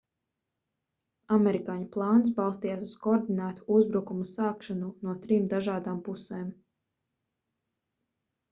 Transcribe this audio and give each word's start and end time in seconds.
amerikāņu 1.35 1.89
plāns 1.95 2.31
balstījās 2.39 2.81
uz 2.87 2.93
koordinētu 3.03 3.67
uzbrukumu 3.75 4.25
sākšanu 4.33 4.89
no 5.09 5.15
trim 5.27 5.47
dažādām 5.53 6.01
pusēm 6.09 6.49